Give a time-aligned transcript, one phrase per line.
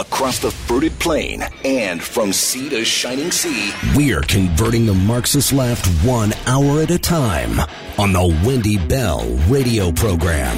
[0.00, 5.86] Across the fruited plain and from sea to shining sea, we're converting the Marxist left
[6.04, 7.60] one hour at a time
[7.98, 10.56] on the Wendy Bell radio program.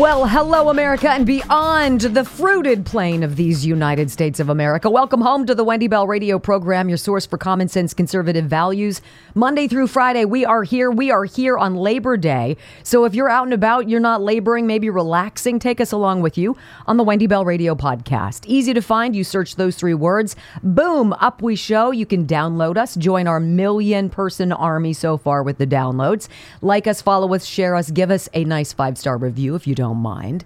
[0.00, 4.88] Well, hello, America, and beyond the fruited plain of these United States of America.
[4.88, 9.02] Welcome home to the Wendy Bell Radio program, your source for common sense conservative values.
[9.34, 10.90] Monday through Friday, we are here.
[10.90, 12.56] We are here on Labor Day.
[12.82, 16.38] So if you're out and about, you're not laboring, maybe relaxing, take us along with
[16.38, 16.56] you
[16.86, 18.46] on the Wendy Bell Radio podcast.
[18.46, 19.14] Easy to find.
[19.14, 20.34] You search those three words.
[20.62, 21.90] Boom, up we show.
[21.90, 26.26] You can download us, join our million person army so far with the downloads.
[26.62, 29.74] Like us, follow us, share us, give us a nice five star review if you
[29.74, 30.44] don't mind.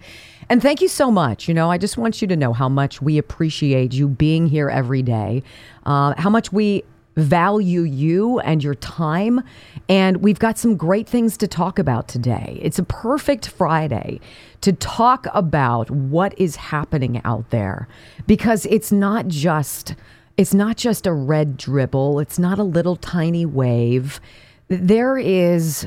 [0.49, 1.49] And thank you so much.
[1.49, 4.69] You know, I just want you to know how much we appreciate you being here
[4.69, 5.43] every day,
[5.87, 6.85] uh, how much we
[7.17, 9.43] value you and your time.
[9.89, 12.59] And we've got some great things to talk about today.
[12.63, 14.21] It's a perfect Friday
[14.63, 17.89] to talk about what is happening out there
[18.27, 19.95] because it's not just
[20.37, 24.21] it's not just a red dribble, it's not a little tiny wave.
[24.69, 25.87] There is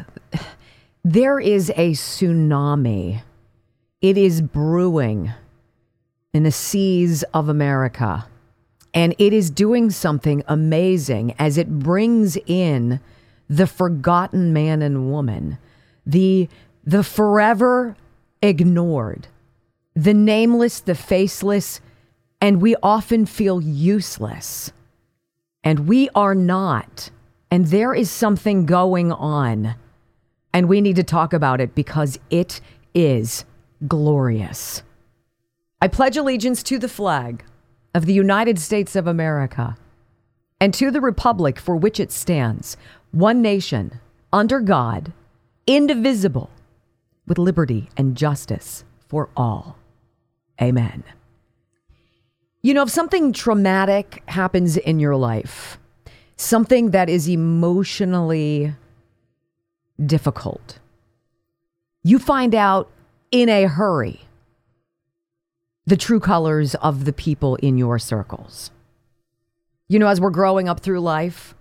[1.04, 3.22] there is a tsunami.
[4.02, 5.34] It is brewing
[6.34, 8.28] in the seas of America.
[8.94, 13.00] And it is doing something amazing as it brings in
[13.50, 15.58] the forgotten man and woman,
[16.06, 16.48] the,
[16.84, 17.96] the forever
[18.42, 19.28] ignored,
[19.96, 21.82] the nameless, the faceless,
[22.40, 24.72] and we often feel useless.
[25.64, 27.10] And we are not.
[27.50, 29.76] And there is something going on.
[30.54, 32.62] And we need to talk about it because it
[32.94, 33.44] is
[33.86, 34.82] glorious.
[35.82, 37.44] I pledge allegiance to the flag
[37.94, 39.76] of the United States of America
[40.60, 42.78] and to the republic for which it stands,
[43.12, 44.00] one nation,
[44.34, 45.14] under God,
[45.68, 46.50] indivisible,
[47.28, 49.78] with liberty and justice for all.
[50.62, 51.04] Amen.
[52.64, 55.78] You know, if something traumatic happens in your life,
[56.36, 58.74] something that is emotionally
[60.04, 60.80] difficult,
[62.04, 62.90] you find out
[63.32, 64.22] in a hurry
[65.88, 68.72] the true colors of the people in your circles.
[69.88, 71.56] You know, as we're growing up through life,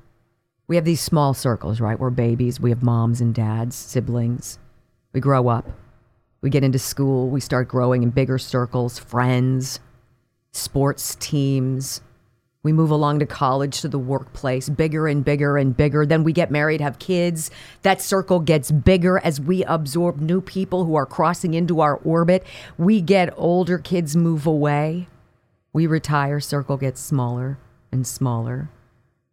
[0.66, 1.98] we have these small circles, right?
[1.98, 4.58] We're babies, we have moms and dads, siblings.
[5.12, 5.70] We grow up,
[6.42, 9.78] we get into school, we start growing in bigger circles, friends,
[10.52, 12.00] sports teams.
[12.66, 16.04] We move along to college, to the workplace, bigger and bigger and bigger.
[16.04, 17.48] Then we get married, have kids.
[17.82, 22.44] That circle gets bigger as we absorb new people who are crossing into our orbit.
[22.76, 25.06] We get older, kids move away.
[25.72, 27.56] We retire, circle gets smaller
[27.92, 28.68] and smaller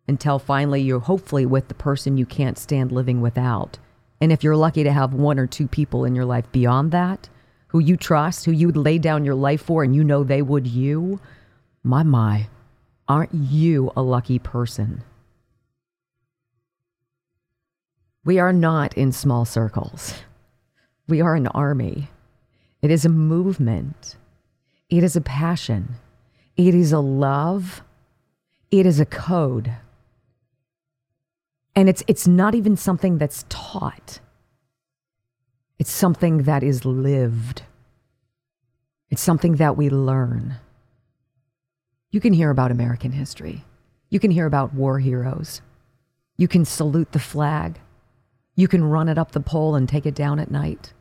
[0.07, 3.79] until finally you're hopefully with the person you can't stand living without.
[4.21, 7.29] And if you're lucky to have one or two people in your life beyond that,
[7.69, 10.43] who you trust, who you would lay down your life for, and you know they
[10.43, 11.19] would you,
[11.83, 12.47] my, my,
[13.13, 15.03] aren't you a lucky person?
[18.25, 20.15] We are not in small circles.
[21.07, 22.09] We are an army.
[22.81, 24.15] It is a movement.
[24.89, 25.93] It is a passion.
[26.57, 27.83] It is a love.
[28.71, 29.71] It is a code.
[31.75, 34.21] And it's, it's not even something that's taught,
[35.77, 37.61] it's something that is lived.
[39.11, 40.55] It's something that we learn.
[42.13, 43.65] You can hear about American history.
[44.11, 45.61] You can hear about war heroes.
[46.37, 47.79] You can salute the flag.
[48.55, 50.93] You can run it up the pole and take it down at night.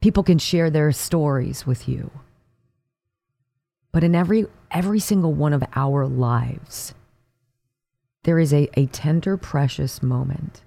[0.00, 2.10] People can share their stories with you.
[3.92, 6.94] But in every every single one of our lives,
[8.24, 10.64] there is a, a tender, precious moment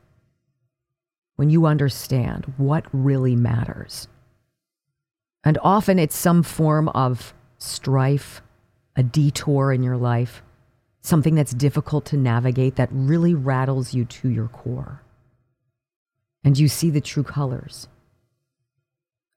[1.35, 4.07] when you understand what really matters.
[5.43, 8.41] And often it's some form of strife,
[8.95, 10.41] a detour in your life,
[11.01, 15.01] something that's difficult to navigate that really rattles you to your core.
[16.43, 17.87] And you see the true colors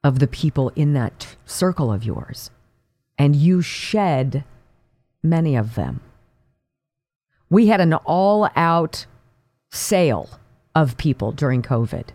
[0.05, 2.51] of the people in that t- circle of yours,
[3.19, 4.45] and you shed
[5.23, 6.01] many of them.
[7.51, 9.07] We had an all out
[9.71, 10.39] sale
[10.75, 12.09] of people during COVID.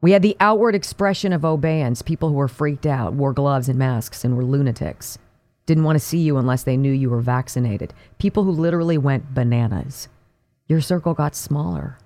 [0.00, 3.78] We had the outward expression of obeyance, people who were freaked out, wore gloves and
[3.78, 5.18] masks, and were lunatics.
[5.70, 7.94] Didn't want to see you unless they knew you were vaccinated.
[8.18, 10.08] People who literally went bananas.
[10.66, 11.96] Your circle got smaller.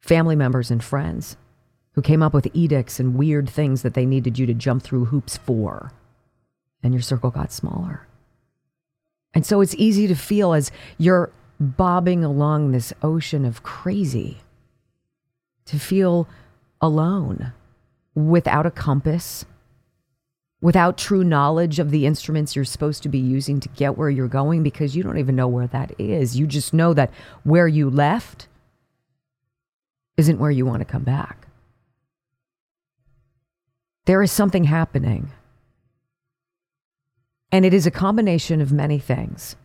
[0.00, 1.38] Family members and friends
[1.92, 5.06] who came up with edicts and weird things that they needed you to jump through
[5.06, 5.92] hoops for.
[6.82, 8.06] And your circle got smaller.
[9.32, 14.40] And so it's easy to feel as you're bobbing along this ocean of crazy
[15.64, 16.28] to feel
[16.82, 17.54] alone
[18.14, 19.46] without a compass,
[20.60, 24.28] without true knowledge of the instruments you're supposed to be using to get where you're
[24.28, 26.38] going because you don't even know where that is.
[26.38, 27.10] You just know that
[27.44, 28.48] where you left
[30.16, 31.46] isn't where you want to come back.
[34.06, 35.30] There is something happening.
[37.52, 39.56] And it is a combination of many things.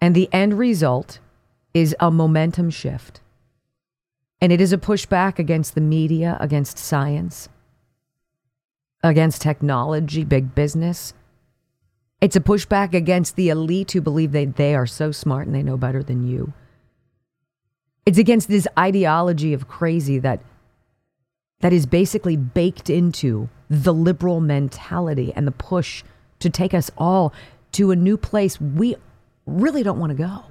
[0.00, 1.18] And the end result
[1.74, 3.20] is a momentum shift.
[4.40, 7.48] And it is a pushback against the media, against science,
[9.02, 11.14] against technology, big business.
[12.20, 15.62] It's a pushback against the elite who believe that they are so smart and they
[15.62, 16.52] know better than you.
[18.06, 20.40] It's against this ideology of crazy that
[21.60, 26.02] that is basically baked into the liberal mentality and the push
[26.40, 27.32] to take us all
[27.72, 28.96] to a new place we
[29.46, 30.44] really don't want to go.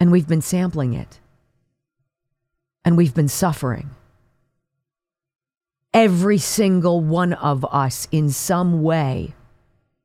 [0.00, 1.20] And we've been sampling it.
[2.84, 3.90] And we've been suffering.
[5.94, 9.34] Every single one of us, in some way,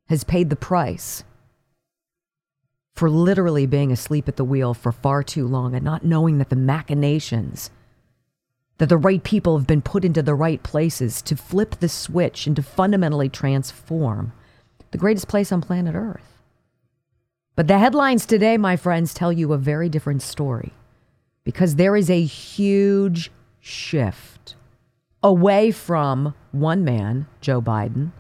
[0.09, 1.23] has paid the price
[2.93, 6.49] for literally being asleep at the wheel for far too long and not knowing that
[6.49, 7.69] the machinations,
[8.79, 12.47] that the right people have been put into the right places to flip the switch
[12.47, 14.33] and to fundamentally transform
[14.91, 16.41] the greatest place on planet Earth.
[17.55, 20.73] But the headlines today, my friends, tell you a very different story
[21.43, 24.55] because there is a huge shift
[25.23, 28.11] away from one man, Joe Biden,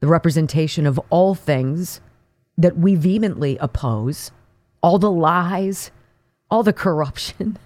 [0.00, 2.00] the representation of all things
[2.58, 4.30] that we vehemently oppose,
[4.82, 5.90] all the lies,
[6.50, 7.58] all the corruption,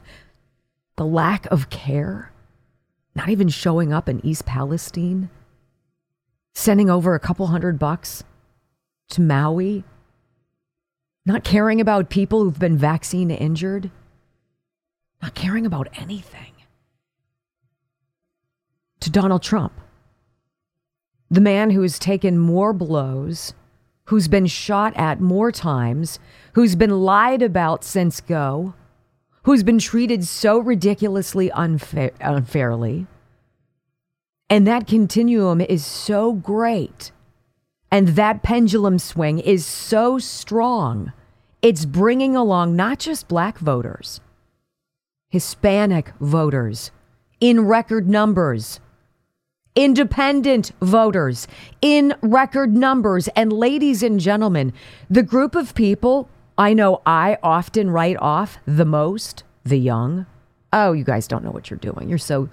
[0.97, 2.33] the lack of care,
[3.15, 5.31] not even showing up in East Palestine,
[6.55, 8.25] sending over a couple hundred bucks
[9.11, 9.85] to Maui,
[11.27, 13.91] not caring about people who've been vaccine injured,
[15.23, 16.53] not caring about anything.
[19.01, 19.73] To Donald Trump,
[21.31, 23.55] the man who has taken more blows,
[24.07, 26.19] who's been shot at more times,
[26.53, 28.75] who's been lied about since go,
[29.45, 33.07] who's been treated so ridiculously unfair, unfairly.
[34.51, 37.13] And that continuum is so great.
[37.91, 41.13] And that pendulum swing is so strong.
[41.63, 44.21] It's bringing along not just black voters,
[45.31, 46.91] Hispanic voters
[47.41, 48.81] in record numbers,
[49.75, 51.47] independent voters
[51.81, 53.29] in record numbers.
[53.29, 54.73] And ladies and gentlemen,
[55.09, 60.27] the group of people I know I often write off the most the young.
[60.73, 62.09] Oh, you guys don't know what you're doing.
[62.09, 62.51] You're so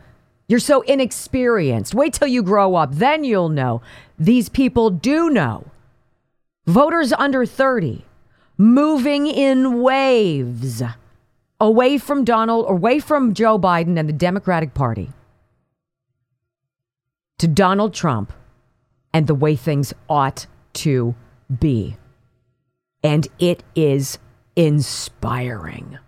[0.48, 1.94] you're so inexperienced.
[1.94, 3.82] Wait till you grow up, then you'll know.
[4.18, 5.66] These people do know.
[6.66, 8.06] Voters under 30
[8.58, 10.82] moving in waves
[11.60, 15.12] away from Donald, away from Joe Biden and the Democratic Party
[17.39, 18.34] to Donald Trump
[19.13, 21.15] and the way things ought to
[21.60, 21.98] be.
[23.03, 24.17] And it is
[24.56, 26.00] inspiring.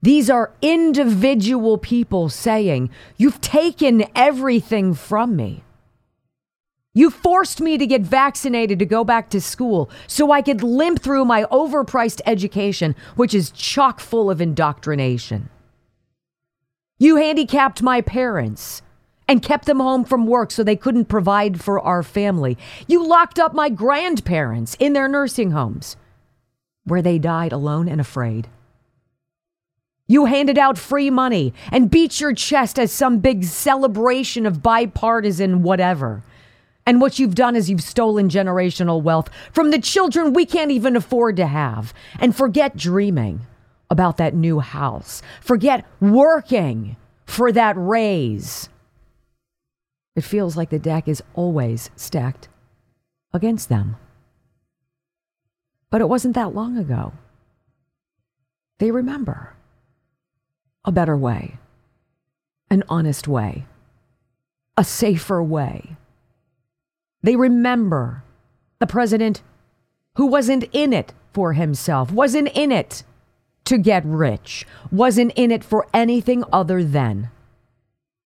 [0.00, 5.64] These are individual people saying, You've taken everything from me.
[6.94, 11.00] You forced me to get vaccinated to go back to school so I could limp
[11.00, 15.48] through my overpriced education, which is chock full of indoctrination.
[16.98, 18.82] You handicapped my parents
[19.28, 22.56] and kept them home from work so they couldn't provide for our family.
[22.86, 25.96] You locked up my grandparents in their nursing homes
[26.84, 28.48] where they died alone and afraid.
[30.06, 35.62] You handed out free money and beat your chest as some big celebration of bipartisan
[35.62, 36.22] whatever.
[36.86, 40.96] And what you've done is you've stolen generational wealth from the children we can't even
[40.96, 41.92] afford to have.
[42.18, 43.42] And forget dreaming
[43.90, 45.20] about that new house.
[45.42, 48.70] Forget working for that raise.
[50.18, 52.48] It feels like the deck is always stacked
[53.32, 53.94] against them.
[55.90, 57.12] But it wasn't that long ago.
[58.78, 59.54] They remember
[60.84, 61.58] a better way,
[62.68, 63.66] an honest way,
[64.76, 65.96] a safer way.
[67.22, 68.24] They remember
[68.80, 69.40] the president
[70.16, 73.04] who wasn't in it for himself, wasn't in it
[73.66, 77.30] to get rich, wasn't in it for anything other than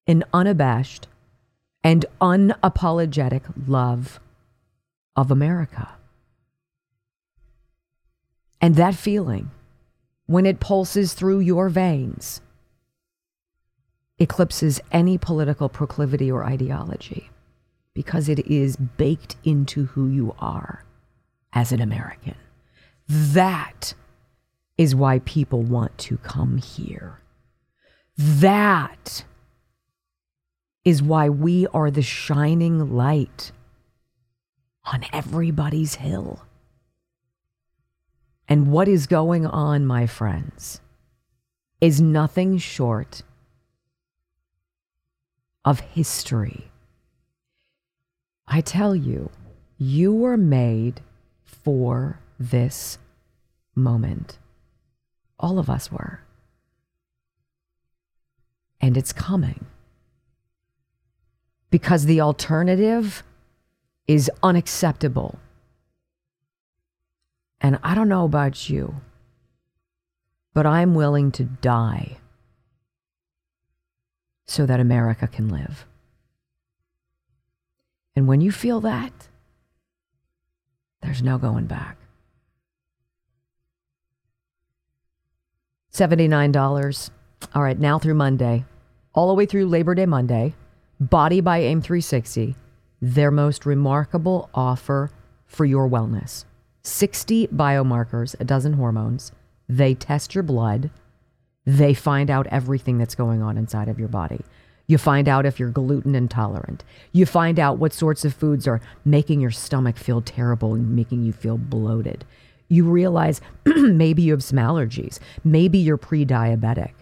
[0.07, 1.07] an unabashed
[1.85, 4.21] and unapologetic love
[5.17, 5.89] of America.
[8.61, 9.51] And that feeling,
[10.27, 12.41] when it pulses through your veins,
[14.19, 17.31] eclipses any political proclivity or ideology
[17.95, 20.85] because it is baked into who you are
[21.53, 22.37] as an American.
[23.09, 23.95] That
[24.79, 27.21] is why people want to come here.
[28.17, 29.25] That
[30.85, 33.53] is why we are the shining light
[34.85, 36.43] on everybody's hill.
[38.49, 40.81] And what is going on, my friends,
[41.81, 43.23] is nothing short
[45.65, 46.71] of history.
[48.47, 49.31] I tell you,
[49.79, 51.01] you were made
[51.45, 52.99] for this
[53.75, 54.39] moment.
[55.39, 56.21] All of us were.
[58.81, 59.67] And it's coming.
[61.73, 63.25] Because the alternative
[64.07, 65.38] is unacceptable.
[67.62, 68.97] And I don't know about you,
[70.52, 72.19] but I'm willing to die
[74.45, 75.87] so that America can live.
[78.14, 79.29] And when you feel that,
[81.00, 81.97] there's no going back.
[85.95, 87.11] $79.
[87.55, 88.67] All right, now through Monday,
[89.14, 90.55] all the way through Labor Day Monday,
[91.11, 92.54] Body by AIM 360,
[93.00, 95.11] their most remarkable offer
[95.47, 96.44] for your wellness
[96.85, 99.32] 60 biomarkers, a dozen hormones.
[99.68, 100.90] They test your blood.
[101.66, 104.42] They find out everything that's going on inside of your body.
[104.87, 106.85] You find out if you're gluten intolerant.
[107.11, 111.25] You find out what sorts of foods are making your stomach feel terrible and making
[111.25, 112.25] you feel bloated.
[112.68, 115.18] You realize maybe you have some allergies.
[115.42, 116.92] Maybe you're pre diabetic.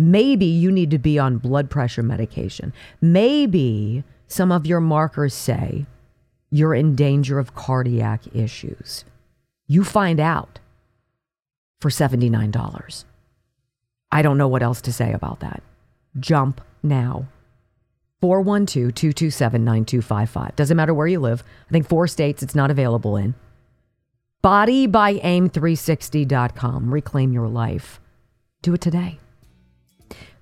[0.00, 2.72] Maybe you need to be on blood pressure medication.
[3.02, 5.84] Maybe some of your markers say
[6.50, 9.04] you're in danger of cardiac issues.
[9.68, 10.58] You find out
[11.82, 13.04] for $79.
[14.10, 15.62] I don't know what else to say about that.
[16.18, 17.26] Jump now.
[18.22, 20.56] 412 227 9255.
[20.56, 21.44] Doesn't matter where you live.
[21.68, 23.34] I think four states it's not available in.
[24.42, 26.94] BodybyAim360.com.
[26.94, 28.00] Reclaim your life.
[28.62, 29.18] Do it today.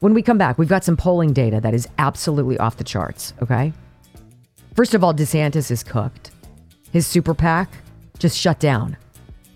[0.00, 3.34] When we come back, we've got some polling data that is absolutely off the charts,
[3.42, 3.72] okay?
[4.74, 6.30] First of all, DeSantis is cooked.
[6.92, 7.70] His super PAC
[8.18, 8.96] just shut down.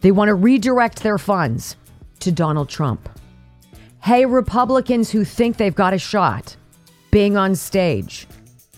[0.01, 1.77] They want to redirect their funds
[2.21, 3.09] to Donald Trump.
[4.01, 6.57] Hey, Republicans who think they've got a shot
[7.13, 8.27] being on stage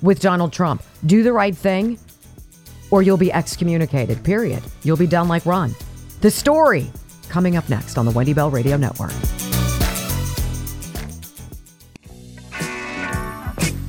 [0.03, 1.99] with Donald Trump, do the right thing
[2.91, 4.63] or you'll be excommunicated, period.
[4.83, 5.75] You'll be done like Ron.
[6.21, 6.93] The story
[7.29, 9.13] coming up next on the Wendy Bell Radio Network.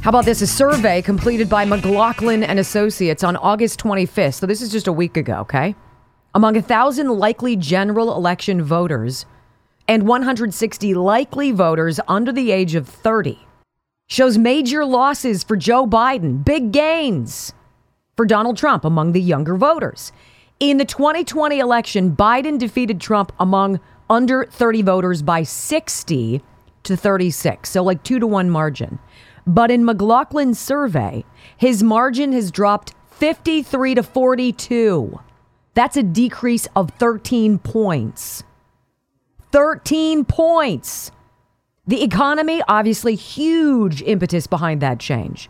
[0.06, 0.44] How about this?
[0.44, 4.36] A survey completed by McLaughlin and Associates on August 25th.
[4.36, 5.74] So this is just a week ago, okay?
[6.36, 9.26] among 1,000 likely general election voters
[9.88, 13.40] and 160 likely voters under the age of 30
[14.06, 17.54] shows major losses for Joe Biden, big gains
[18.16, 20.12] for Donald Trump among the younger voters.
[20.60, 26.44] In the 2020 election, Biden defeated Trump among under 30 voters by 60
[26.84, 29.00] to 36, so like 2 to 1 margin.
[29.48, 31.24] But in McLaughlin's survey,
[31.58, 35.20] his margin has dropped 53 to 42.
[35.74, 38.44] That's a decrease of 13 points.
[39.52, 41.12] 13 points.
[41.88, 45.50] The economy, obviously, huge impetus behind that change.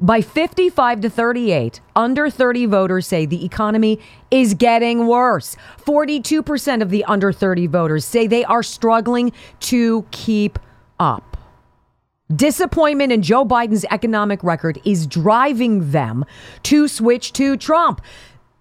[0.00, 5.56] By 55 to 38, under 30 voters say the economy is getting worse.
[5.86, 10.58] 42% of the under 30 voters say they are struggling to keep
[10.98, 11.33] up.
[12.34, 16.24] Disappointment in Joe Biden's economic record is driving them
[16.64, 18.00] to switch to Trump.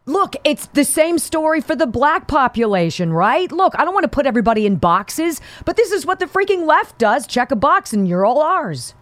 [0.06, 3.50] Look, it's the same story for the black population, right?
[3.50, 6.65] Look, I don't want to put everybody in boxes, but this is what the freaking
[6.65, 7.25] left does.
[7.25, 8.96] Check a box and you're all ours.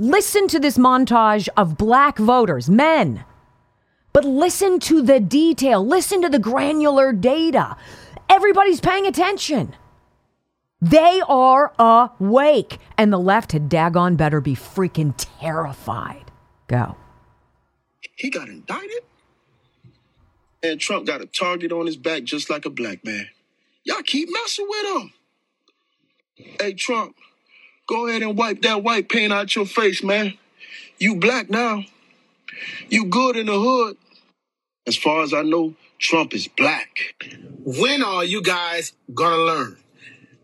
[0.00, 3.24] Listen to this montage of black voters, men.
[4.12, 7.76] But listen to the detail, listen to the granular data.
[8.28, 9.76] Everybody's paying attention.
[10.80, 12.78] They are awake.
[12.96, 16.30] And the left had daggone better be freaking terrified.
[16.66, 16.96] Go.
[18.14, 19.02] He got indicted.
[20.62, 23.28] And Trump got a target on his back just like a black man.
[23.84, 25.12] Y'all keep messing with him.
[26.60, 27.16] Hey, Trump,
[27.88, 30.34] go ahead and wipe that white paint out your face, man.
[30.98, 31.84] You black now.
[32.88, 33.96] You good in the hood.
[34.86, 37.14] As far as I know, Trump is black.
[37.64, 39.76] When are you guys gonna learn?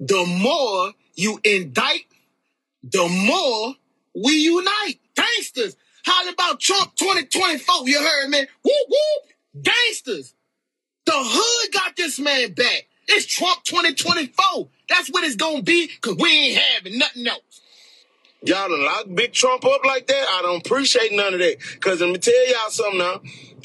[0.00, 2.06] The more you indict,
[2.82, 3.74] the more
[4.14, 4.98] we unite.
[5.14, 7.88] Gangsters, holler about Trump 2024.
[7.88, 8.46] You heard me?
[8.64, 10.34] Woo woo, gangsters.
[11.06, 12.88] The hood got this man back.
[13.06, 14.68] It's Trump 2024.
[14.88, 17.60] That's what it's gonna be, cause we ain't having nothing else.
[18.42, 20.26] Y'all to lock Big Trump up like that?
[20.38, 21.56] I don't appreciate none of that.
[21.80, 23.20] Cause let me tell y'all something now.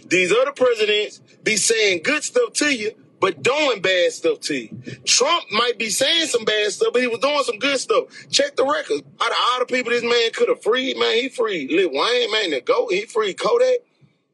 [0.07, 4.69] These other presidents be saying good stuff to you, but doing bad stuff to you.
[5.05, 8.05] Trump might be saying some bad stuff, but he was doing some good stuff.
[8.31, 9.03] Check the record.
[9.21, 12.31] Out of all the people this man could have freed, man, he freed Lil Wayne,
[12.31, 12.91] man, the GOAT.
[12.91, 13.79] He freed Kodak.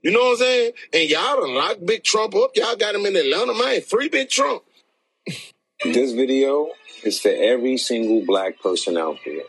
[0.02, 0.72] You know what I'm saying?
[0.94, 2.52] And y'all done locked Big Trump up.
[2.56, 3.82] Y'all got him in Atlanta, man.
[3.82, 4.64] Free Big Trump.
[5.84, 6.70] This video
[7.04, 9.44] is for every single black person out there.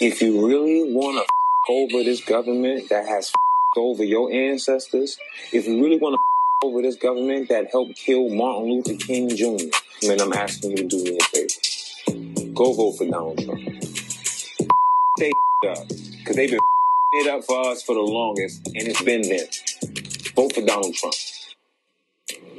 [0.00, 1.28] If you really want to f-
[1.70, 5.18] over this government that has f- over your ancestors,
[5.52, 6.18] if you really want to
[6.64, 9.66] over this government that helped kill Martin Luther King Jr.,
[10.06, 12.52] man, I'm asking you to do me a favor.
[12.54, 13.60] Go vote for Donald Trump.
[15.18, 15.32] They
[15.68, 16.60] up because they've been
[17.14, 19.46] it up for us for the longest, and it's been them.
[20.36, 21.14] Vote for Donald Trump.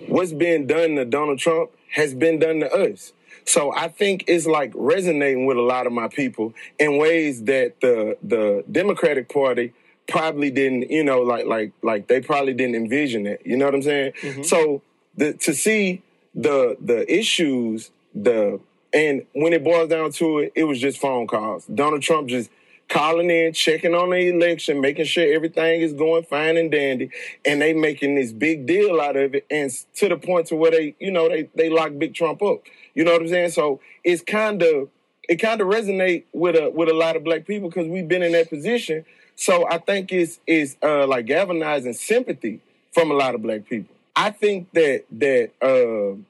[0.08, 3.14] what's being done to Donald Trump has been done to us.
[3.46, 7.82] So I think it's like resonating with a lot of my people in ways that
[7.82, 9.74] the the Democratic Party
[10.08, 13.42] probably didn't, you know, like like like they probably didn't envision it.
[13.46, 14.14] You know what I'm saying?
[14.22, 14.44] Mm-hmm.
[14.44, 14.82] So
[15.16, 16.02] the to see
[16.34, 18.60] the the issues, the
[18.94, 21.66] and when it boils down to it, it was just phone calls.
[21.66, 22.50] Donald Trump just
[22.88, 27.10] calling in, checking on the election, making sure everything is going fine and dandy,
[27.44, 30.72] and they making this big deal out of it, and to the point to where
[30.72, 32.62] they, you know, they they lock Big Trump up.
[32.94, 33.52] You know what I'm saying?
[33.52, 34.90] So it's kind of
[35.28, 38.24] it kind of resonate with a with a lot of black people because we've been
[38.24, 39.06] in that position.
[39.36, 42.62] So I think it's it's uh, like galvanizing sympathy
[42.94, 43.96] from a lot of black people.
[44.16, 45.52] I think that that.
[45.62, 46.22] Uh,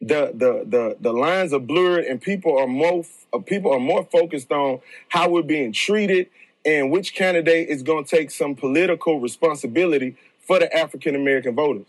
[0.00, 4.04] the the the the lines are blurred and people are more uh, people are more
[4.04, 6.28] focused on how we're being treated
[6.64, 11.86] and which candidate is going to take some political responsibility for the African American voters.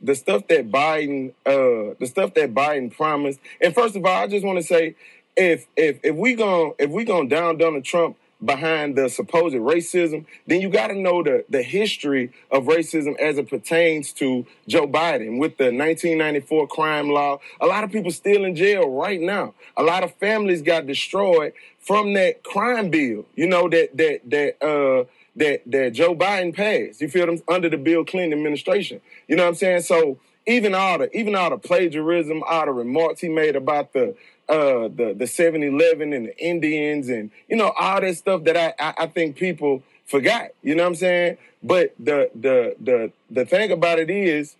[0.00, 3.38] The stuff that Biden uh the stuff that Biden promised.
[3.60, 4.96] And first of all, I just want to say
[5.36, 10.24] if if if we going if we going down Donald Trump behind the supposed racism,
[10.46, 14.86] then you got to know the the history of racism as it pertains to Joe
[14.86, 17.40] Biden with the 1994 crime law.
[17.60, 19.54] A lot of people still in jail right now.
[19.76, 23.26] A lot of families got destroyed from that crime bill.
[23.34, 25.04] You know that that that uh
[25.36, 27.00] that that Joe Biden passed.
[27.00, 29.00] You feel them under the Bill Clinton administration.
[29.28, 29.82] You know what I'm saying?
[29.82, 34.14] So even all the even all the plagiarism, all the remarks he made about the
[34.50, 38.74] uh the the 7-Eleven and the Indians and you know all that stuff that I,
[38.78, 40.50] I I think people forgot.
[40.62, 41.38] You know what I'm saying?
[41.62, 44.56] But the the the the thing about it is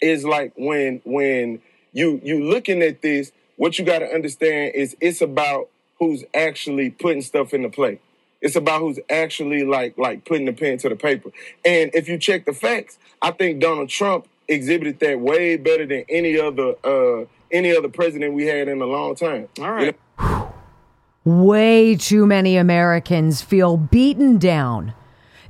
[0.00, 1.60] is like when when
[1.92, 6.90] you you looking at this, what you got to understand is it's about who's actually
[6.90, 8.00] putting stuff into play.
[8.40, 11.30] It's about who's actually like like putting the pen to the paper.
[11.64, 16.04] And if you check the facts, I think Donald Trump exhibited that way better than
[16.08, 19.48] any other uh any other president we had in a long time.
[19.60, 19.98] All right.
[21.24, 24.94] Way too many Americans feel beaten down.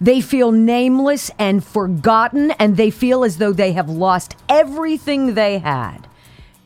[0.00, 5.58] They feel nameless and forgotten, and they feel as though they have lost everything they
[5.58, 6.08] had,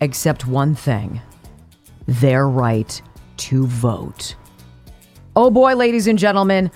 [0.00, 1.20] except one thing
[2.06, 3.00] their right
[3.38, 4.34] to vote.
[5.34, 6.70] Oh boy, ladies and gentlemen,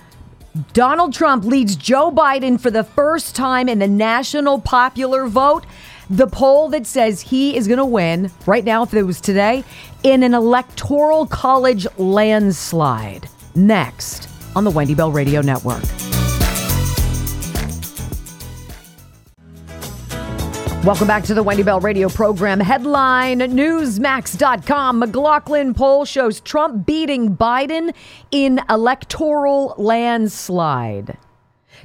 [0.73, 5.65] Donald Trump leads Joe Biden for the first time in the national popular vote.
[6.09, 9.65] The poll that says he is going to win right now, if it was today,
[10.03, 13.27] in an electoral college landslide.
[13.55, 15.83] Next on the Wendy Bell Radio Network.
[20.85, 22.61] Welcome back to the Wendy Bell Radio program.
[22.61, 24.99] Headline Newsmax.com.
[24.99, 27.93] McLaughlin poll shows Trump beating Biden
[28.31, 31.17] in electoral landslide.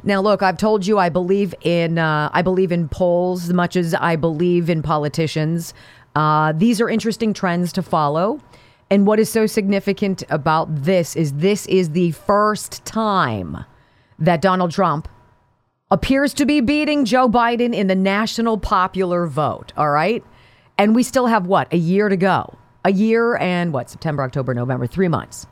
[0.05, 3.77] Now, look, I've told you I believe in uh, I believe in polls as much
[3.77, 5.75] as I believe in politicians.
[6.15, 8.41] Uh, these are interesting trends to follow,
[8.93, 13.65] And what is so significant about this is this is the first time
[14.19, 15.09] that Donald Trump
[15.91, 19.73] appears to be beating Joe Biden in the national popular vote.
[19.79, 20.23] All right.
[20.77, 21.73] And we still have what?
[21.73, 22.59] A year to go.
[22.85, 23.89] A year and what?
[23.89, 25.47] September, October, November, three months.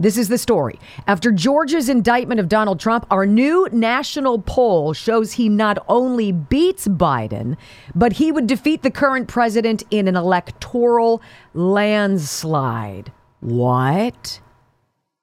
[0.00, 0.78] This is the story.
[1.08, 6.86] After Georgia's indictment of Donald Trump, our new national poll shows he not only beats
[6.86, 7.56] Biden,
[7.96, 11.20] but he would defeat the current president in an electoral
[11.52, 13.10] landslide.
[13.40, 14.40] What?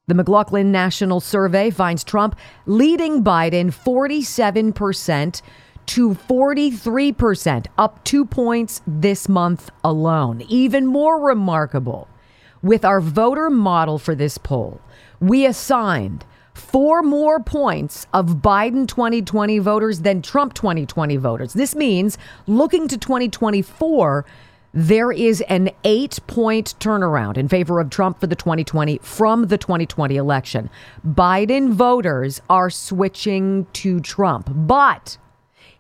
[0.08, 5.42] The McLaughlin National Survey finds Trump leading Biden 47%
[5.86, 10.44] to 43%, up two points this month alone.
[10.50, 12.10] Even more remarkable
[12.65, 14.82] with our voter model for this poll,
[15.19, 16.25] we assigned
[16.56, 21.54] four more points of Biden 2020 voters than Trump 2020 voters.
[21.54, 24.25] This means looking to 2024,
[24.73, 29.60] there is an eight point turnaround in favor of Trump for the 2020 from the
[29.60, 30.69] 2020 election.
[31.08, 35.17] Biden voters are switching to Trump, but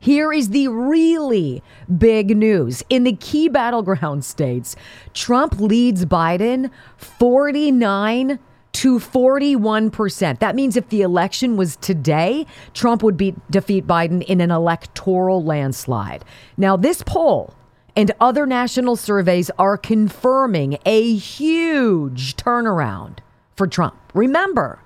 [0.05, 1.63] here is the really
[1.97, 2.83] big news.
[2.91, 4.75] In the key battleground states,
[5.15, 8.37] Trump leads Biden 49
[8.73, 10.37] to 41%.
[10.37, 15.43] That means if the election was today, Trump would be, defeat Biden in an electoral
[15.43, 16.23] landslide.
[16.55, 17.55] Now, this poll
[17.95, 23.19] and other national surveys are confirming a huge turnaround
[23.55, 23.95] for Trump.
[24.13, 24.77] Remember,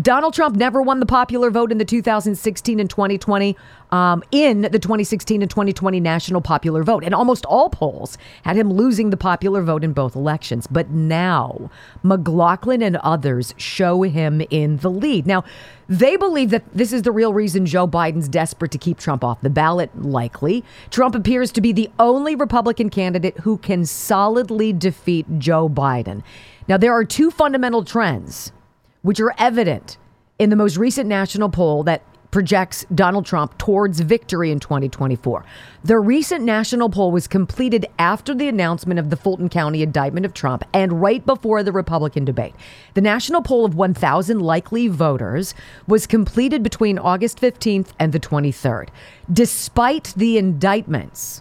[0.00, 3.56] Donald Trump never won the popular vote in the 2016 and 2020
[3.90, 7.04] um, in the 2016 and 2020 national popular vote.
[7.04, 10.66] And almost all polls had him losing the popular vote in both elections.
[10.66, 11.70] But now
[12.02, 15.26] McLaughlin and others show him in the lead.
[15.26, 15.44] Now,
[15.86, 19.42] they believe that this is the real reason Joe Biden's desperate to keep Trump off
[19.42, 20.64] the ballot, likely.
[20.90, 26.22] Trump appears to be the only Republican candidate who can solidly defeat Joe Biden.
[26.68, 28.50] Now, there are two fundamental trends
[29.04, 29.98] which are evident
[30.38, 35.44] in the most recent national poll that projects Donald Trump towards victory in 2024.
[35.84, 40.34] The recent national poll was completed after the announcement of the Fulton County indictment of
[40.34, 42.54] Trump and right before the Republican debate.
[42.94, 45.54] The national poll of 1,000 likely voters
[45.86, 48.88] was completed between August 15th and the 23rd.
[49.32, 51.40] Despite the indictments,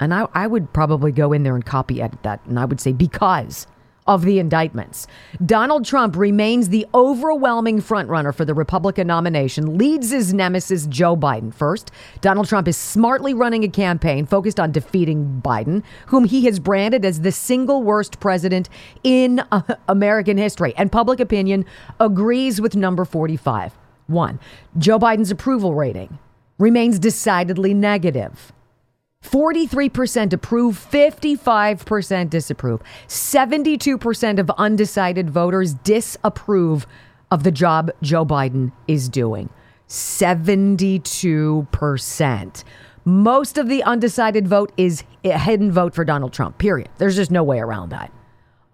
[0.00, 2.80] and I, I would probably go in there and copy edit that, and I would
[2.80, 3.68] say because
[4.06, 5.06] of the indictments.
[5.44, 11.52] Donald Trump remains the overwhelming frontrunner for the Republican nomination, leads his nemesis Joe Biden
[11.52, 11.90] first.
[12.20, 17.04] Donald Trump is smartly running a campaign focused on defeating Biden, whom he has branded
[17.04, 18.68] as the single worst president
[19.02, 20.74] in uh, American history.
[20.76, 21.64] And public opinion
[21.98, 23.72] agrees with number 45.
[24.06, 24.38] One,
[24.76, 26.18] Joe Biden's approval rating
[26.58, 28.52] remains decidedly negative.
[29.24, 32.80] 43% approve, 55% disapprove.
[33.08, 36.86] 72% of undecided voters disapprove
[37.30, 39.50] of the job Joe Biden is doing.
[39.88, 42.64] 72%.
[43.06, 46.88] Most of the undecided vote is a hidden vote for Donald Trump, period.
[46.98, 48.12] There's just no way around that.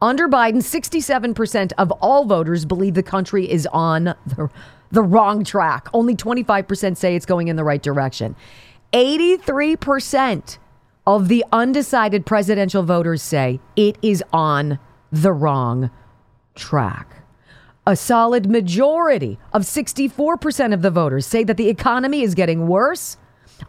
[0.03, 4.49] Under Biden, 67% of all voters believe the country is on the,
[4.91, 5.89] the wrong track.
[5.93, 8.35] Only 25% say it's going in the right direction.
[8.93, 10.59] 83%
[11.07, 14.79] of the undecided presidential voters say it is on
[15.13, 15.91] the wrong
[16.55, 17.23] track.
[17.87, 23.17] A solid majority of 64% of the voters say that the economy is getting worse.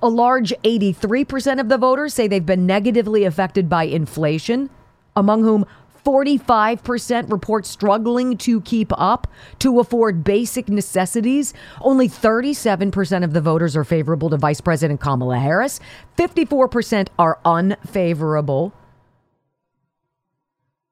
[0.01, 4.69] A large 83% of the voters say they've been negatively affected by inflation,
[5.15, 5.65] among whom
[6.05, 9.27] 45% report struggling to keep up
[9.59, 11.53] to afford basic necessities.
[11.81, 15.79] Only 37% of the voters are favorable to Vice President Kamala Harris.
[16.17, 18.73] 54% are unfavorable.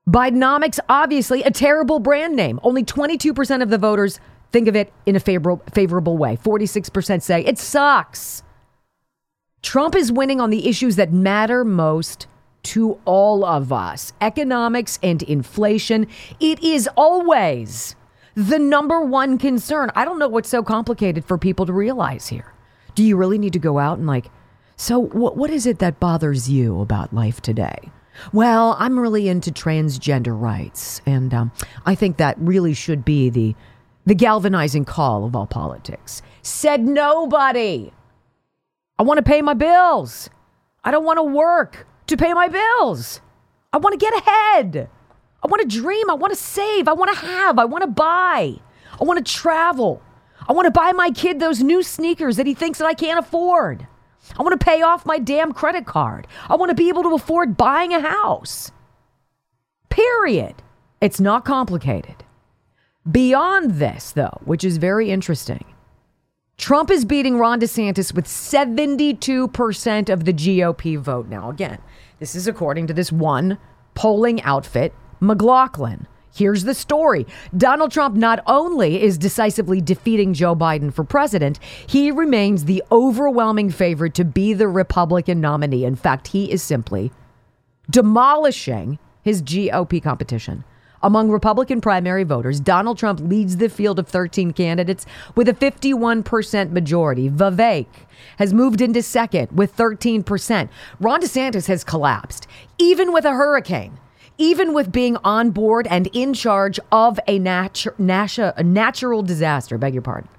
[0.08, 2.60] Bidenomics, obviously, a terrible brand name.
[2.64, 4.20] Only 22% of the voters
[4.52, 6.38] think of it in a favorable, favorable way.
[6.38, 8.44] 46% say it sucks.
[9.62, 12.28] Trump is winning on the issues that matter most
[12.64, 16.08] to all of us economics and inflation.
[16.40, 17.96] It is always
[18.36, 19.92] the number one concern.
[19.96, 22.54] I don't know what's so complicated for people to realize here.
[22.96, 24.30] Do you really need to go out and like,
[24.76, 27.92] so what, what is it that bothers you about life today?
[28.34, 31.52] Well, I'm really into transgender rights, and um,
[31.86, 33.56] I think that really should be the
[34.06, 36.22] the galvanizing call of all politics.
[36.42, 37.94] Said nobody.
[38.98, 40.30] I want to pay my bills.
[40.84, 43.22] I don't want to work to pay my bills.
[43.72, 44.90] I want to get ahead.
[45.44, 46.10] I want to dream.
[46.10, 46.88] I want to save.
[46.88, 47.60] I want to have.
[47.60, 48.56] I want to buy.
[49.00, 50.02] I want to travel.
[50.48, 53.20] I want to buy my kid those new sneakers that he thinks that I can't
[53.20, 53.88] afford.
[54.38, 56.28] I want to pay off my damn credit card.
[56.50, 58.72] I want to be able to afford buying a house.
[59.90, 60.56] Period.
[61.02, 62.24] It's not complicated.
[63.10, 65.66] Beyond this, though, which is very interesting,
[66.60, 71.50] Trump is beating Ron DeSantis with 72% of the GOP vote now.
[71.50, 71.78] Again,
[72.20, 73.58] this is according to this one
[73.96, 76.06] polling outfit, McLaughlin.
[76.36, 82.12] Here's the story Donald Trump not only is decisively defeating Joe Biden for president, he
[82.12, 85.86] remains the overwhelming favorite to be the Republican nominee.
[85.86, 87.10] In fact, he is simply
[87.90, 90.66] demolishing his GOP competition.
[91.02, 96.72] Among Republican primary voters, Donald Trump leads the field of 13 candidates with a 51%
[96.72, 97.30] majority.
[97.30, 97.88] Vivek
[98.38, 100.70] has moved into second with 13%.
[101.00, 103.98] Ron DeSantis has collapsed, even with a hurricane,
[104.38, 109.78] even with being on board and in charge of a, natu- a natural disaster.
[109.78, 110.30] Beg your pardon.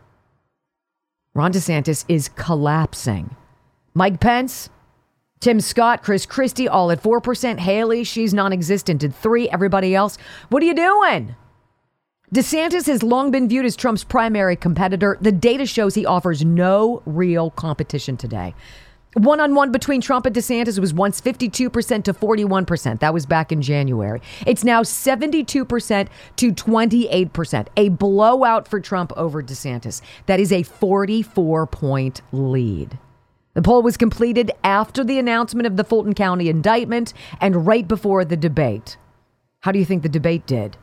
[1.33, 3.37] Ron DeSantis is collapsing.
[3.95, 4.69] Mike Pence,
[5.41, 7.59] Tim Scott, Chris Christie, all at 4%.
[7.61, 10.19] Haley, she's non existent at 3 Everybody else,
[10.51, 11.35] what are you doing?
[12.35, 15.17] DeSantis has long been viewed as Trump's primary competitor.
[15.19, 18.55] The data shows he offers no real competition today.
[19.15, 23.01] One on one between Trump and DeSantis was once 52% to 41%.
[23.01, 24.21] That was back in January.
[24.47, 27.67] It's now 72% to 28%.
[27.79, 30.03] A blowout for Trump over DeSantis.
[30.27, 32.99] That is a 44 point lead.
[33.55, 38.25] The poll was completed after the announcement of the Fulton County indictment and right before
[38.25, 38.97] the debate.
[39.61, 40.77] How do you think the debate did?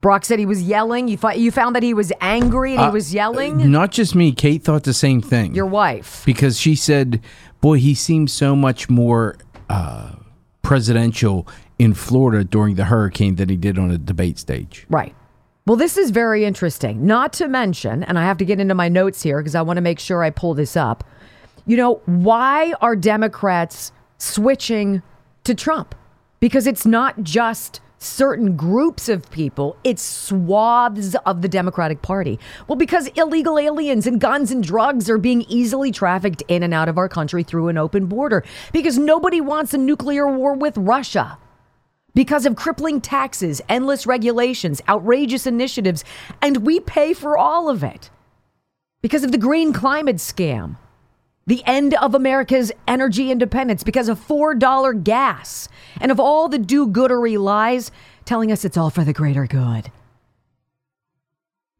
[0.00, 1.08] Brock said he was yelling.
[1.08, 3.70] You, you found that he was angry and he Uh, was yelling?
[3.70, 4.32] Not just me.
[4.32, 5.54] Kate thought the same thing.
[5.54, 6.22] Your wife.
[6.26, 7.20] Because she said,
[7.62, 9.36] boy, he seemed so much more
[9.70, 10.10] uh,
[10.60, 11.46] presidential
[11.78, 14.86] in Florida during the hurricane than he did on a debate stage.
[14.90, 15.14] Right.
[15.66, 17.06] Well, this is very interesting.
[17.06, 19.78] Not to mention, and I have to get into my notes here because I want
[19.78, 21.02] to make sure I pull this up.
[21.66, 25.02] You know, why are Democrats switching
[25.44, 25.94] to Trump?
[26.40, 32.38] Because it's not just certain groups of people, it's swaths of the Democratic Party.
[32.68, 36.90] Well, because illegal aliens and guns and drugs are being easily trafficked in and out
[36.90, 38.44] of our country through an open border.
[38.72, 41.38] Because nobody wants a nuclear war with Russia
[42.14, 46.04] because of crippling taxes, endless regulations, outrageous initiatives,
[46.42, 48.10] and we pay for all of it.
[49.00, 50.76] Because of the green climate scam,
[51.46, 55.68] the end of America's energy independence, because of $4 gas,
[56.00, 57.90] and of all the do goodery lies
[58.24, 59.90] telling us it's all for the greater good.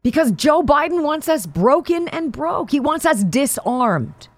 [0.03, 4.29] Because Joe Biden wants us broken and broke, he wants us disarmed.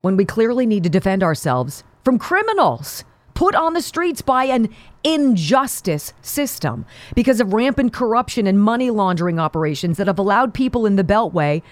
[0.00, 4.68] When we clearly need to defend ourselves from criminals put on the streets by an
[5.02, 10.96] injustice system because of rampant corruption and money laundering operations that have allowed people in
[10.96, 11.62] the Beltway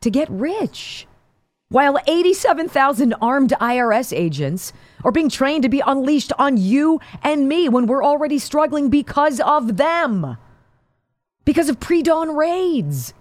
[0.00, 1.06] to get rich.
[1.70, 4.72] While 87,000 armed IRS agents
[5.02, 9.40] are being trained to be unleashed on you and me when we're already struggling because
[9.40, 10.36] of them.
[11.44, 13.14] Because of pre dawn raids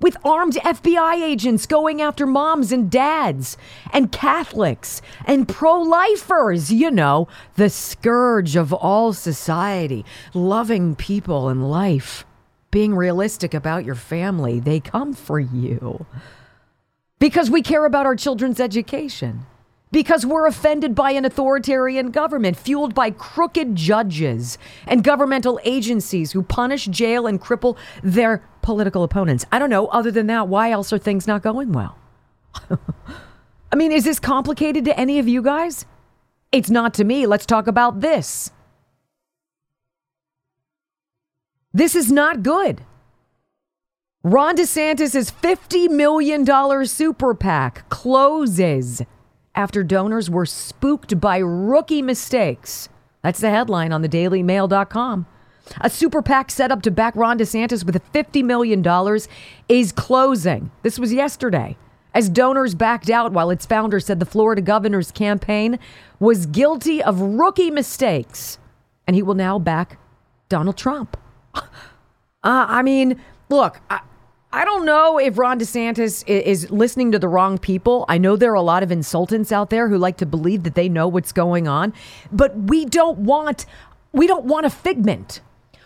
[0.00, 3.58] with armed FBI agents going after moms and dads
[3.92, 11.70] and Catholics and pro lifers, you know, the scourge of all society, loving people and
[11.70, 12.24] life,
[12.70, 14.58] being realistic about your family.
[14.58, 16.06] They come for you
[17.20, 19.46] because we care about our children's education.
[19.92, 24.56] Because we're offended by an authoritarian government fueled by crooked judges
[24.86, 29.44] and governmental agencies who punish, jail, and cripple their political opponents.
[29.50, 29.88] I don't know.
[29.88, 31.98] Other than that, why else are things not going well?
[33.72, 35.86] I mean, is this complicated to any of you guys?
[36.52, 37.26] It's not to me.
[37.26, 38.50] Let's talk about this.
[41.72, 42.82] This is not good.
[44.22, 49.00] Ron DeSantis' $50 million super PAC closes
[49.54, 52.90] after donors were spooked by rookie mistakes.
[53.22, 55.26] That's the headline on the dailymail.com.
[55.80, 58.84] A super PAC set up to back Ron DeSantis with $50 million
[59.70, 60.70] is closing.
[60.82, 61.78] This was yesterday.
[62.12, 65.78] As donors backed out while its founder said the Florida governor's campaign
[66.18, 68.58] was guilty of rookie mistakes.
[69.06, 69.98] And he will now back
[70.50, 71.16] Donald Trump.
[72.42, 74.00] Uh, I mean, look, I,
[74.52, 78.04] I don't know if Ron DeSantis is, is listening to the wrong people.
[78.08, 80.74] I know there are a lot of insultants out there who like to believe that
[80.74, 81.92] they know what's going on,
[82.32, 83.66] but we don't want
[84.12, 85.40] we don't want a figment.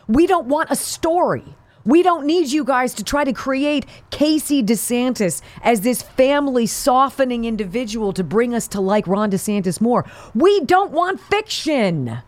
[0.08, 1.44] We don't want a story.
[1.84, 7.44] We don't need you guys to try to create Casey DeSantis as this family softening
[7.44, 10.06] individual to bring us to like Ron DeSantis more.
[10.34, 12.22] We don't want fiction.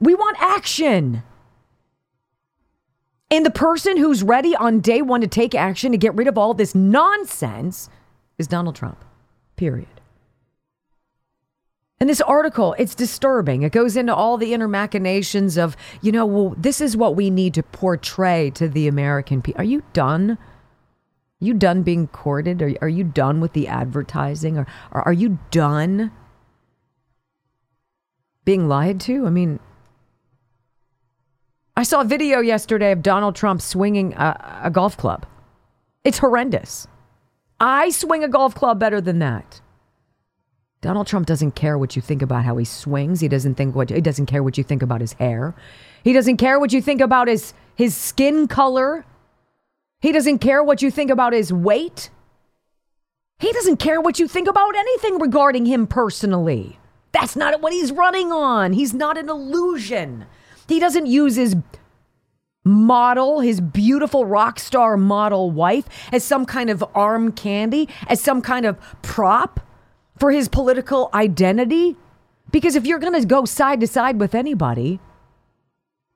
[0.00, 1.22] We want action.
[3.30, 6.38] And the person who's ready on day one to take action to get rid of
[6.38, 7.88] all this nonsense
[8.38, 9.04] is Donald Trump.
[9.56, 9.88] Period.
[11.98, 13.62] And this article, it's disturbing.
[13.62, 17.30] It goes into all the inner machinations of, you know, well, this is what we
[17.30, 19.60] need to portray to the American people.
[19.60, 20.38] Are you done?
[21.38, 22.62] you done being courted?
[22.62, 24.58] Are, are you done with the advertising?
[24.58, 26.10] Or, or are you done
[28.44, 29.26] being lied to?
[29.26, 29.60] I mean,
[31.76, 35.26] I saw a video yesterday of Donald Trump swinging a, a golf club.
[36.04, 36.86] It's horrendous.
[37.60, 39.60] I swing a golf club better than that.
[40.80, 43.20] Donald Trump doesn't care what you think about how he swings.
[43.20, 45.54] He doesn't think what he doesn't care what you think about his hair.
[46.04, 49.04] He doesn't care what you think about his his skin color.
[50.00, 52.10] He doesn't care what you think about his weight.
[53.38, 56.78] He doesn't care what you think about anything regarding him personally.
[57.12, 58.72] That's not what he's running on.
[58.72, 60.26] He's not an illusion.
[60.68, 61.56] He doesn't use his
[62.64, 68.42] model, his beautiful rock star model wife, as some kind of arm candy, as some
[68.42, 69.60] kind of prop
[70.18, 71.96] for his political identity.
[72.50, 74.98] Because if you're going to go side to side with anybody,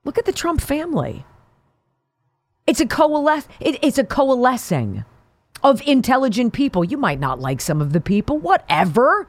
[0.03, 1.25] look at the Trump family.
[2.67, 3.47] It's a coalesce.
[3.59, 5.05] It, it's a coalescing
[5.63, 6.83] of intelligent people.
[6.83, 9.27] You might not like some of the people, whatever.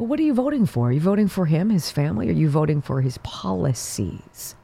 [0.00, 0.88] But what are you voting for?
[0.88, 2.30] Are you voting for him, his family?
[2.30, 4.54] Are you voting for his policies?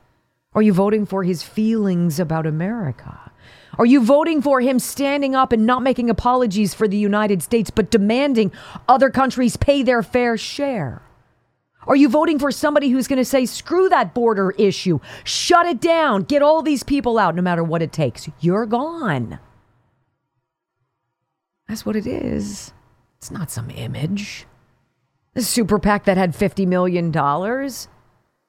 [0.55, 3.31] Are you voting for his feelings about America?
[3.77, 7.69] Are you voting for him standing up and not making apologies for the United States,
[7.69, 8.51] but demanding
[8.89, 11.03] other countries pay their fair share?
[11.87, 15.83] Are you voting for somebody who's going to say, screw that border issue, shut it
[15.83, 18.27] down, get all these people out no matter what it takes?
[18.41, 19.39] You're gone.
[21.69, 22.73] That's what it is.
[23.19, 24.47] It's not some image.
[25.39, 27.13] Super PAC that had $50 million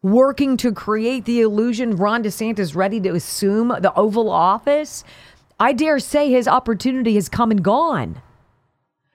[0.01, 5.03] working to create the illusion Ron DeSantis ready to assume the Oval Office.
[5.59, 8.21] I dare say his opportunity has come and gone.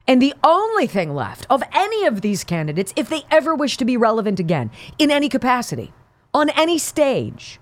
[0.06, 3.84] And the only thing left of any of these candidates, if they ever wish to
[3.84, 5.92] be relevant again in any capacity,
[6.34, 7.60] on any stage,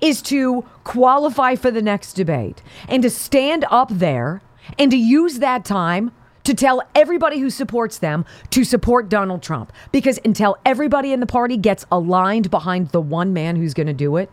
[0.00, 4.42] is to qualify for the next debate and to stand up there
[4.78, 6.10] and to use that time
[6.46, 9.72] to tell everybody who supports them to support Donald Trump.
[9.92, 13.92] Because until everybody in the party gets aligned behind the one man who's going to
[13.92, 14.30] do it,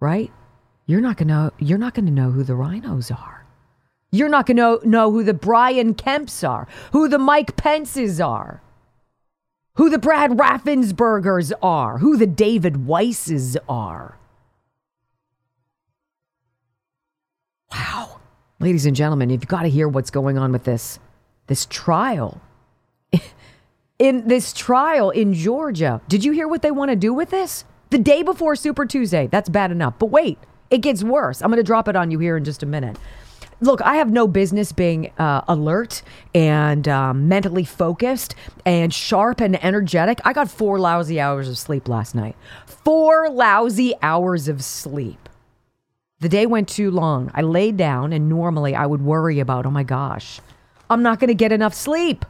[0.00, 0.32] right?
[0.86, 3.44] You're not going to you're not going to know who the RINOs are.
[4.10, 8.62] You're not going to know who the Brian Kemps are, who the Mike Pences are,
[9.74, 14.16] who the Brad Raffenspergers are, who the David Weisses are.
[17.70, 18.20] Wow.
[18.60, 20.98] Ladies and gentlemen, you've got to hear what's going on with this
[21.48, 22.40] this trial.
[23.98, 27.64] In this trial in Georgia, did you hear what they want to do with this?
[27.90, 29.26] The day before Super Tuesday.
[29.26, 29.98] That's bad enough.
[29.98, 30.38] But wait,
[30.70, 31.42] it gets worse.
[31.42, 32.96] I'm going to drop it on you here in just a minute.
[33.60, 39.62] Look, I have no business being uh, alert and um, mentally focused and sharp and
[39.64, 40.20] energetic.
[40.24, 42.36] I got four lousy hours of sleep last night.
[42.66, 45.28] Four lousy hours of sleep.
[46.20, 47.32] The day went too long.
[47.34, 50.40] I laid down, and normally I would worry about, oh my gosh,
[50.90, 52.24] I'm not going to get enough sleep.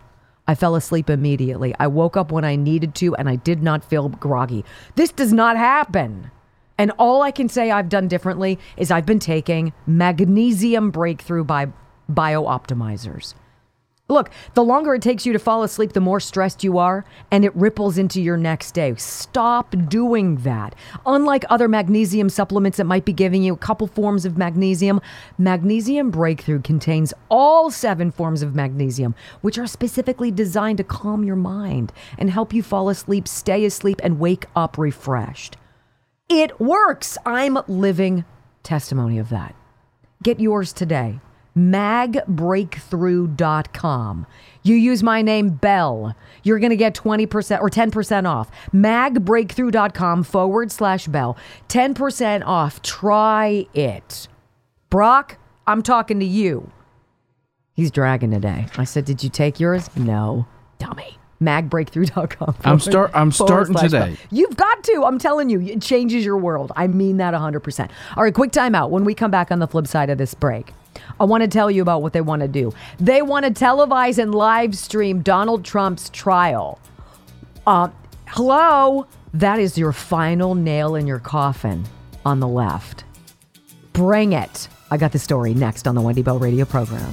[0.46, 1.74] I fell asleep immediately.
[1.78, 4.64] I woke up when I needed to and I did not feel groggy.
[4.94, 6.30] This does not happen.
[6.78, 11.68] And all I can say I've done differently is I've been taking magnesium breakthrough by
[12.10, 13.34] BiOptimizers.
[14.10, 17.44] Look, the longer it takes you to fall asleep, the more stressed you are, and
[17.44, 18.94] it ripples into your next day.
[18.94, 20.74] Stop doing that.
[21.04, 25.02] Unlike other magnesium supplements that might be giving you a couple forms of magnesium,
[25.36, 31.36] Magnesium Breakthrough contains all seven forms of magnesium, which are specifically designed to calm your
[31.36, 35.58] mind and help you fall asleep, stay asleep, and wake up refreshed.
[36.30, 37.18] It works.
[37.26, 38.24] I'm living
[38.62, 39.54] testimony of that.
[40.22, 41.20] Get yours today
[41.58, 44.26] magbreakthrough.com.
[44.62, 46.14] You use my name, Bell.
[46.42, 48.50] You're going to get 20% or 10% off.
[48.72, 51.36] Magbreakthrough.com forward slash Bell.
[51.68, 52.82] 10% off.
[52.82, 54.28] Try it.
[54.90, 56.70] Brock, I'm talking to you.
[57.74, 58.66] He's dragging today.
[58.76, 59.88] I said, Did you take yours?
[59.96, 60.46] No.
[60.78, 61.18] Dummy.
[61.40, 62.56] Magbreakthrough.com.
[62.64, 63.12] I'm start.
[63.14, 63.98] I'm starting today.
[63.98, 64.16] Bell.
[64.30, 65.04] You've got to.
[65.04, 66.72] I'm telling you, it changes your world.
[66.74, 67.90] I mean that 100%.
[68.16, 68.90] All right, quick timeout.
[68.90, 70.72] When we come back on the flip side of this break,
[71.20, 72.72] I want to tell you about what they want to do.
[72.98, 76.78] They want to televise and live stream Donald Trump's trial.
[77.66, 77.88] Uh,
[78.26, 79.06] hello?
[79.34, 81.84] That is your final nail in your coffin
[82.24, 83.04] on the left.
[83.92, 84.68] Bring it.
[84.90, 87.12] I got the story next on the Wendy Bell radio program.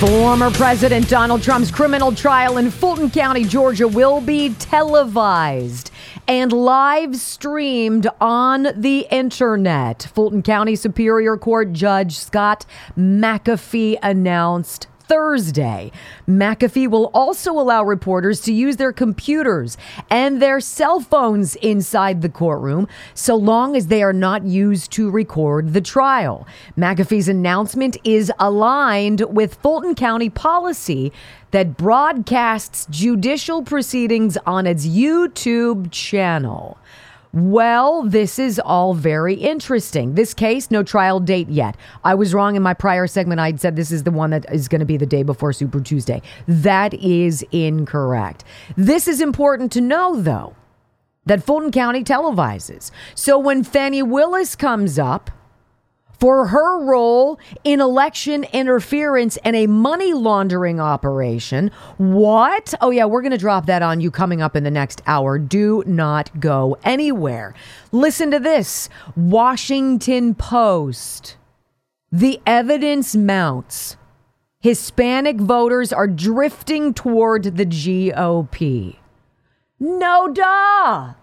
[0.00, 5.90] Former President Donald Trump's criminal trial in Fulton County, Georgia will be televised
[6.28, 10.06] and live streamed on the internet.
[10.14, 12.66] Fulton County Superior Court Judge Scott
[12.98, 15.90] McAfee announced Thursday.
[16.28, 19.78] McAfee will also allow reporters to use their computers
[20.10, 25.10] and their cell phones inside the courtroom so long as they are not used to
[25.10, 26.46] record the trial.
[26.76, 31.10] McAfee's announcement is aligned with Fulton County policy
[31.50, 36.78] that broadcasts judicial proceedings on its YouTube channel.
[37.32, 40.14] Well, this is all very interesting.
[40.14, 41.76] This case, no trial date yet.
[42.02, 43.38] I was wrong in my prior segment.
[43.38, 45.80] I'd said this is the one that is going to be the day before Super
[45.80, 46.22] Tuesday.
[46.46, 48.44] That is incorrect.
[48.76, 50.56] This is important to know, though,
[51.26, 52.90] that Fulton County televises.
[53.14, 55.30] So when Fani Willis comes up,
[56.18, 61.70] for her role in election interference and a money laundering operation.
[61.96, 62.74] What?
[62.80, 65.38] Oh, yeah, we're going to drop that on you coming up in the next hour.
[65.38, 67.54] Do not go anywhere.
[67.92, 71.36] Listen to this Washington Post.
[72.10, 73.96] The evidence mounts.
[74.60, 78.96] Hispanic voters are drifting toward the GOP.
[79.78, 81.14] No, duh.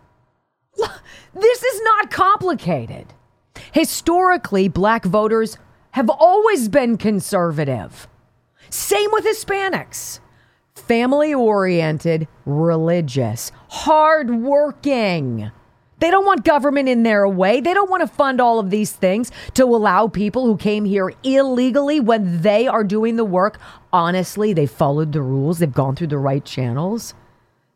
[1.38, 3.08] This is not complicated.
[3.76, 5.58] Historically, black voters
[5.92, 8.08] have always been conservative.
[8.70, 10.22] Same with Hispanics.
[10.76, 15.52] Family oriented, religious, hardworking.
[16.00, 17.60] They don't want government in their way.
[17.60, 21.12] They don't want to fund all of these things to allow people who came here
[21.24, 23.60] illegally when they are doing the work.
[23.92, 27.14] Honestly, they followed the rules, they've gone through the right channels.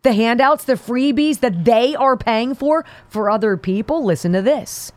[0.04, 4.06] The handouts, the freebies that they are paying for for other people.
[4.06, 4.94] Listen to this.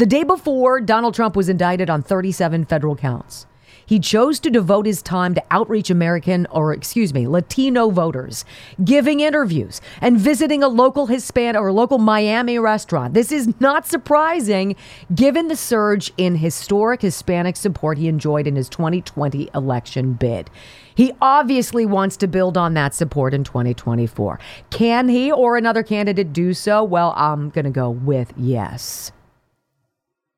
[0.00, 3.46] The day before, Donald Trump was indicted on 37 federal counts.
[3.84, 8.46] He chose to devote his time to outreach American, or excuse me, Latino voters,
[8.82, 13.12] giving interviews and visiting a local Hispanic or local Miami restaurant.
[13.12, 14.74] This is not surprising
[15.14, 20.48] given the surge in historic Hispanic support he enjoyed in his 2020 election bid.
[20.94, 24.40] He obviously wants to build on that support in 2024.
[24.70, 26.82] Can he or another candidate do so?
[26.82, 29.12] Well, I'm going to go with yes.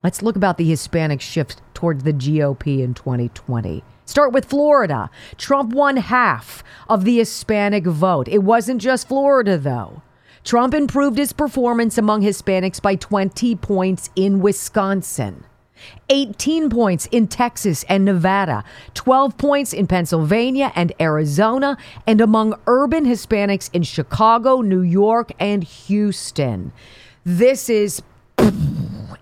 [0.03, 3.84] Let's look about the Hispanic shift towards the GOP in 2020.
[4.05, 5.09] Start with Florida.
[5.38, 8.26] Trump won half of the Hispanic vote.
[8.26, 10.03] It wasn't just Florida, though.
[10.42, 15.44] Trump improved his performance among Hispanics by 20 points in Wisconsin,
[16.09, 21.76] 18 points in Texas and Nevada, 12 points in Pennsylvania and Arizona,
[22.09, 26.72] and among urban Hispanics in Chicago, New York, and Houston.
[27.24, 28.03] This is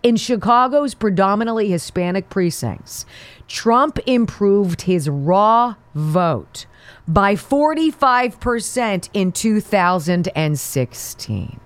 [0.03, 3.05] in Chicago's predominantly Hispanic precincts,
[3.49, 6.67] Trump improved his raw vote
[7.07, 11.61] by 45% in 2016.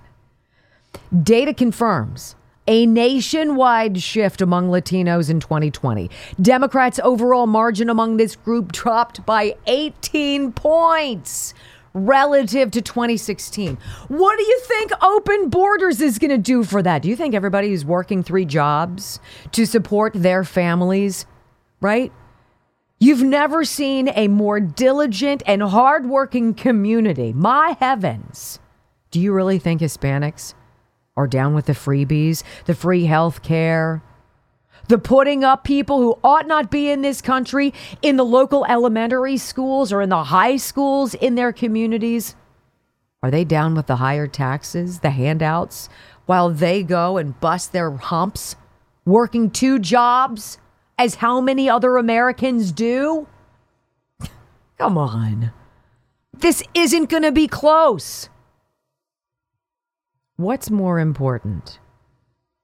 [1.23, 2.35] Data confirms
[2.67, 6.09] a nationwide shift among Latinos in 2020.
[6.41, 11.53] Democrats' overall margin among this group dropped by 18 points
[11.95, 13.77] relative to 2016.
[14.09, 17.01] What do you think open borders is going to do for that?
[17.01, 19.19] Do you think everybody who's working three jobs
[19.53, 21.25] to support their families,
[21.81, 22.11] right?
[22.99, 27.33] You've never seen a more diligent and hardworking community.
[27.33, 28.59] My heavens.
[29.11, 30.53] Do you really think Hispanics
[31.15, 34.03] are down with the freebies, the free health care,
[34.87, 39.37] the putting up people who ought not be in this country in the local elementary
[39.37, 42.35] schools or in the high schools in their communities?
[43.23, 45.89] Are they down with the higher taxes, the handouts,
[46.25, 48.55] while they go and bust their humps,
[49.05, 50.59] working two jobs
[50.97, 53.27] as how many other Americans do?
[54.77, 55.51] Come on.
[56.33, 58.29] This isn't going to be close.
[60.35, 61.79] What's more important?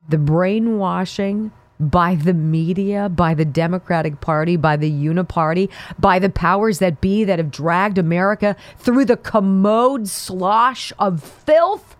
[0.09, 1.51] The brainwashing
[1.81, 7.23] by the media, by the Democratic Party, by the Uniparty, by the powers that be
[7.23, 11.97] that have dragged America through the commode slosh of filth?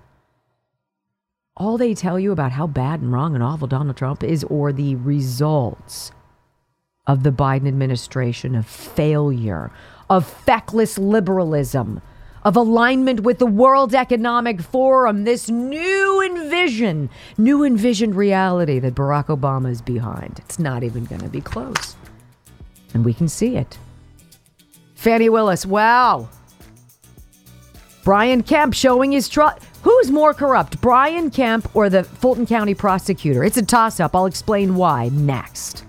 [1.58, 4.72] All they tell you about how bad and wrong and awful Donald Trump is, or
[4.72, 6.12] the results
[7.08, 9.72] of the Biden administration of failure,
[10.10, 12.02] of feckless liberalism,
[12.44, 19.28] of alignment with the World Economic Forum, this new envision, new envisioned reality that Barack
[19.28, 20.40] Obama is behind.
[20.40, 21.96] It's not even going to be close.
[22.94, 23.78] And we can see it.
[24.96, 26.30] Fani Willis, wow.
[28.04, 29.64] Brian Kemp showing his trust.
[29.84, 33.44] Who's more corrupt, Brian Kemp or the Fulton County prosecutor?
[33.44, 34.16] It's a toss up.
[34.16, 35.86] I'll explain why next.